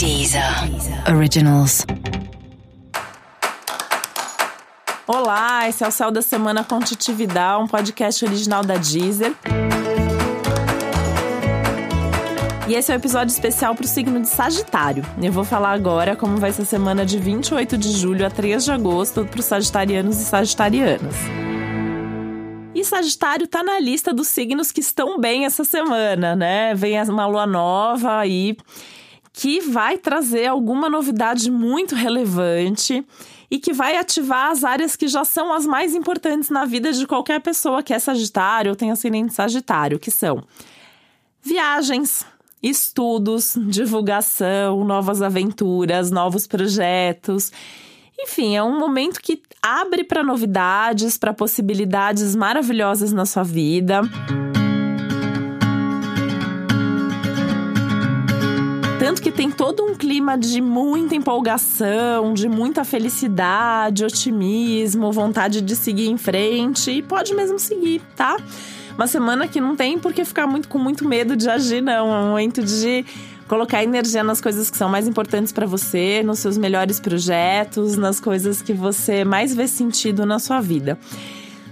[0.00, 0.42] Deezer
[1.14, 1.84] Originals.
[5.06, 9.34] Olá, esse é o Céu da Semana com Titividade, um podcast original da Deezer.
[12.66, 15.04] E esse é um episódio especial para o signo de Sagitário.
[15.22, 18.64] Eu vou falar agora como vai ser a semana de 28 de julho a 3
[18.64, 21.16] de agosto para os sagitarianos e sagitarianas.
[22.74, 26.74] E Sagitário tá na lista dos signos que estão bem essa semana, né?
[26.74, 28.56] Vem uma lua nova aí
[29.32, 33.04] que vai trazer alguma novidade muito relevante
[33.50, 37.06] e que vai ativar as áreas que já são as mais importantes na vida de
[37.06, 40.42] qualquer pessoa que é Sagitário ou tem ascendente Sagitário, que são
[41.42, 42.24] viagens,
[42.62, 47.50] estudos, divulgação, novas aventuras, novos projetos.
[48.18, 54.02] Enfim, é um momento que abre para novidades, para possibilidades maravilhosas na sua vida.
[59.40, 66.18] Tem todo um clima de muita empolgação, de muita felicidade, otimismo, vontade de seguir em
[66.18, 68.36] frente e pode mesmo seguir, tá?
[68.94, 72.12] Uma semana que não tem por que ficar muito com muito medo de agir, não.
[72.12, 73.02] É um momento de
[73.48, 78.20] colocar energia nas coisas que são mais importantes para você, nos seus melhores projetos, nas
[78.20, 80.98] coisas que você mais vê sentido na sua vida.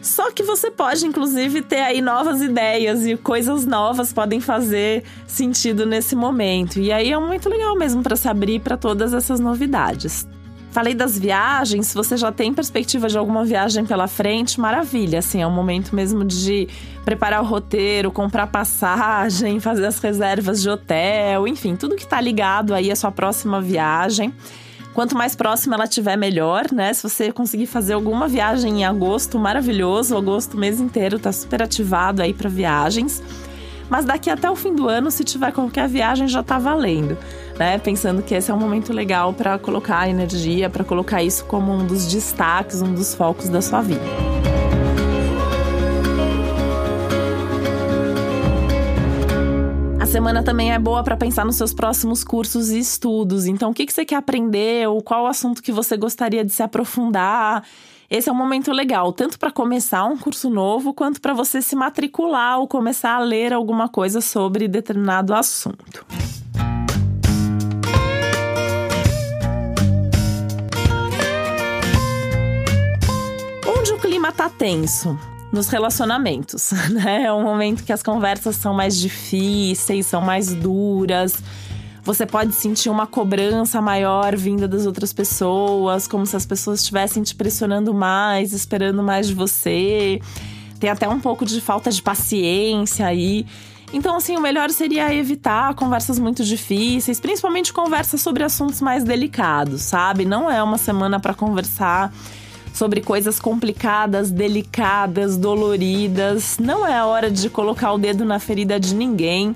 [0.00, 5.84] Só que você pode, inclusive, ter aí novas ideias e coisas novas podem fazer sentido
[5.84, 6.80] nesse momento.
[6.80, 10.26] E aí é muito legal mesmo para se abrir para todas essas novidades.
[10.70, 15.18] Falei das viagens, se você já tem perspectiva de alguma viagem pela frente, maravilha.
[15.18, 16.68] Assim, é um momento mesmo de
[17.04, 22.72] preparar o roteiro, comprar passagem, fazer as reservas de hotel, enfim, tudo que está ligado
[22.72, 24.32] aí à sua próxima viagem.
[25.00, 26.92] Quanto mais próxima ela tiver, melhor, né?
[26.92, 30.14] Se você conseguir fazer alguma viagem em agosto, maravilhoso.
[30.14, 33.22] Agosto, o mês inteiro, tá super ativado aí para viagens.
[33.88, 37.16] Mas daqui até o fim do ano, se tiver qualquer viagem, já tá valendo
[37.58, 37.78] né?
[37.78, 41.86] Pensando que esse é um momento legal para colocar energia, para colocar isso como um
[41.86, 44.39] dos destaques, um dos focos da sua vida.
[50.10, 53.46] Semana também é boa para pensar nos seus próximos cursos e estudos.
[53.46, 56.50] Então, o que, que você quer aprender ou qual o assunto que você gostaria de
[56.50, 57.62] se aprofundar?
[58.10, 61.76] Esse é um momento legal, tanto para começar um curso novo, quanto para você se
[61.76, 66.04] matricular ou começar a ler alguma coisa sobre determinado assunto.
[74.00, 75.18] clima tá tenso
[75.52, 77.24] nos relacionamentos, né?
[77.24, 81.42] É um momento que as conversas são mais difíceis, são mais duras.
[82.02, 87.22] Você pode sentir uma cobrança maior vinda das outras pessoas, como se as pessoas estivessem
[87.22, 90.20] te pressionando mais, esperando mais de você.
[90.78, 93.44] Tem até um pouco de falta de paciência aí.
[93.92, 99.82] Então, assim, o melhor seria evitar conversas muito difíceis, principalmente conversas sobre assuntos mais delicados,
[99.82, 100.24] sabe?
[100.24, 102.12] Não é uma semana para conversar
[102.72, 106.58] sobre coisas complicadas, delicadas, doloridas.
[106.58, 109.54] Não é hora de colocar o dedo na ferida de ninguém.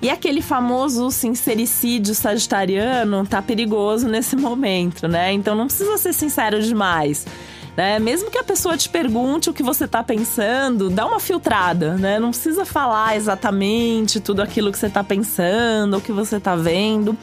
[0.00, 5.32] E aquele famoso sincericídio sagitariano tá perigoso nesse momento, né?
[5.32, 7.26] Então não precisa ser sincero demais.
[7.76, 7.98] Né?
[8.00, 12.18] Mesmo que a pessoa te pergunte o que você tá pensando, dá uma filtrada, né?
[12.18, 17.16] Não precisa falar exatamente tudo aquilo que você tá pensando, o que você tá vendo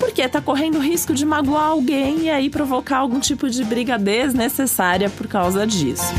[0.00, 5.10] porque tá correndo risco de magoar alguém e aí provocar algum tipo de briga desnecessária
[5.10, 6.12] por causa disso.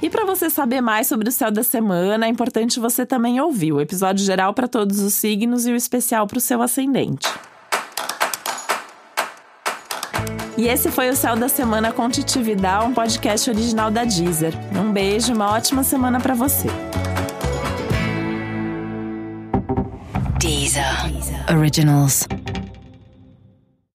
[0.00, 3.72] E para você saber mais sobre o céu da semana, é importante você também ouvir
[3.72, 7.28] o episódio geral para todos os signos e o especial para o seu ascendente.
[10.56, 14.54] E esse foi o Céu da Semana com Titividade, um podcast original da Deezer.
[14.74, 16.68] Um beijo, uma ótima semana para você.
[21.48, 22.26] Originals.